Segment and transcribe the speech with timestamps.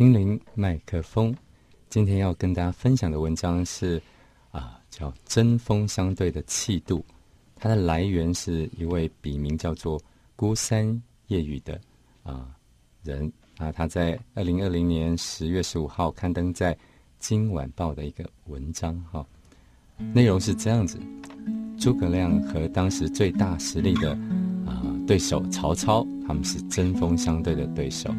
[0.00, 1.36] 心灵麦克风。
[1.90, 4.00] 今天要跟大家分享的文章是
[4.50, 7.04] 啊，叫“针锋相对的气度”。
[7.54, 10.00] 它的来源是一位笔名叫做
[10.36, 10.86] “孤山
[11.26, 11.78] 夜雨”的
[12.22, 12.48] 啊
[13.02, 16.74] 人啊，他在二零二零年十月十五号刊登在
[17.18, 19.22] 《今晚报》的一个文章哈。
[20.14, 20.98] 内容是这样子：
[21.78, 24.12] 诸葛亮和当时最大实力的
[24.66, 28.10] 啊对手曹操，他们是针锋相对的对手。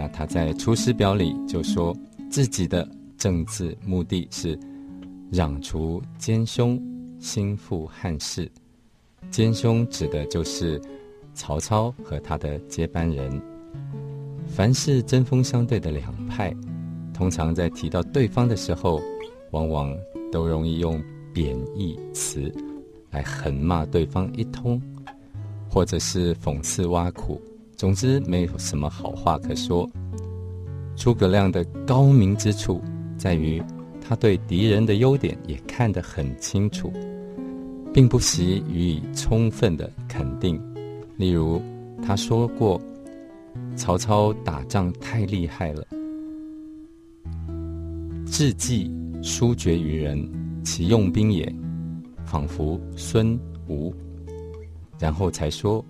[0.00, 1.92] 那他在《出师表》里就说
[2.30, 4.56] 自己的政治目的是
[5.32, 6.80] 攘除奸凶，
[7.18, 8.48] 兴复汉室。
[9.28, 10.80] 奸凶指的就是
[11.34, 13.42] 曹操和他的接班人。
[14.46, 16.54] 凡是针锋相对的两派，
[17.12, 19.00] 通常在提到对方的时候，
[19.50, 19.92] 往往
[20.30, 21.02] 都容易用
[21.34, 22.54] 贬义词
[23.10, 24.80] 来狠骂对方一通，
[25.68, 27.42] 或者是讽刺挖苦。
[27.78, 29.88] 总之，没有什么好话可说。
[30.96, 32.82] 诸葛亮的高明之处
[33.16, 33.62] 在于，
[34.00, 36.92] 他对敌人的优点也看得很清楚。
[37.94, 40.60] 并不惜予以充分的肯定，
[41.16, 41.60] 例如
[42.02, 42.80] 他说过
[43.74, 45.86] ：“曹操打仗太厉害了，
[48.26, 48.90] 智计
[49.22, 50.28] 殊绝于人，
[50.64, 51.52] 其用兵也，
[52.26, 53.94] 仿佛孙吴。”
[54.98, 55.84] 然后才说：“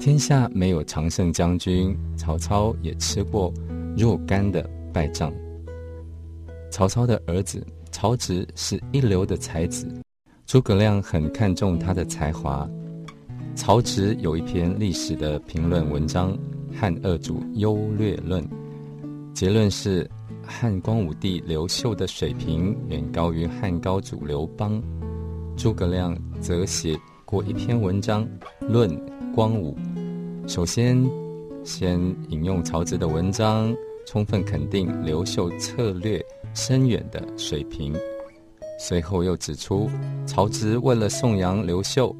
[0.00, 3.52] 天下没有常胜将军，曹操也吃过
[3.96, 5.32] 若干的败仗。
[6.70, 9.86] 曹操的儿子曹植是一流的才子。”
[10.44, 12.68] 诸葛亮很看重他的才华。
[13.54, 16.32] 曹植有一篇历史的评论文章
[16.74, 18.42] 《汉二主优劣论》，
[19.32, 20.08] 结论是
[20.44, 24.82] 汉光武帝刘秀的水平远高于汉高祖刘邦。
[25.56, 26.98] 诸葛亮则写
[27.32, 28.28] 过一篇文章
[28.60, 28.94] 论
[29.34, 29.74] 光武，
[30.46, 31.02] 首先
[31.64, 31.98] 先
[32.28, 33.74] 引用曹植的文章，
[34.06, 36.22] 充分肯定刘秀策略
[36.52, 37.94] 深远的水平。
[38.78, 39.88] 随后又指出，
[40.26, 42.14] 曹植为了颂扬刘秀，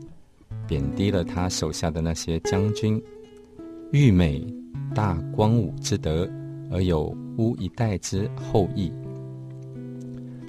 [0.66, 2.98] 贬低了他手下的那些将军，
[3.90, 4.42] 欲美
[4.94, 6.26] 大光武之德，
[6.70, 8.90] 而有乌一代之后裔。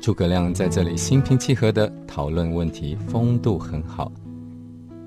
[0.01, 4.09] 诸葛亮在这里心平气和的讨论问题，风度很好。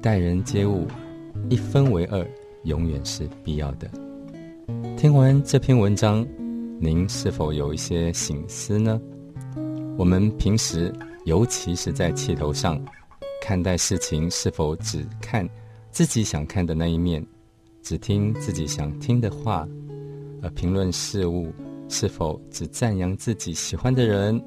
[0.06, 0.86] 待人接物，
[1.48, 2.24] 一分为二，
[2.62, 3.90] 永远是必要的。
[4.96, 6.24] 听完这篇文章，
[6.78, 9.02] 您是否有一些醒思呢？
[9.98, 10.94] 我们平时，
[11.24, 12.80] 尤其是在气头上，
[13.42, 15.44] 看待事情是否只看
[15.90, 17.26] 自己想看的那一面，
[17.82, 19.66] 只听自己想听的话，
[20.40, 21.52] 而评论事物
[21.88, 24.40] 是否只赞扬自己喜欢的人，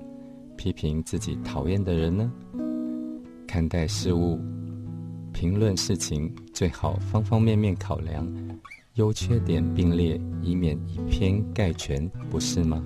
[0.55, 2.31] 批评自己讨厌的人呢？
[3.45, 4.39] 看待事物、
[5.39, 8.27] 评论事情，最好方方面面考量，
[8.95, 12.83] 优缺点并列，以免以偏概全，不是吗？